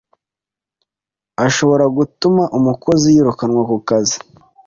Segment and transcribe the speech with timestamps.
[1.45, 4.17] ashobora gutuma umukozi yirukanwa ku kazi